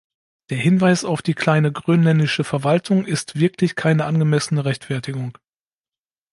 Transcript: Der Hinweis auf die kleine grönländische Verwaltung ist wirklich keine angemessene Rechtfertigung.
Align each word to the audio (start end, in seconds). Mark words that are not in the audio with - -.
Der 0.49 0.57
Hinweis 0.57 1.05
auf 1.05 1.21
die 1.21 1.35
kleine 1.35 1.71
grönländische 1.71 2.43
Verwaltung 2.43 3.05
ist 3.05 3.39
wirklich 3.39 3.75
keine 3.75 4.05
angemessene 4.05 4.65
Rechtfertigung. 4.65 5.37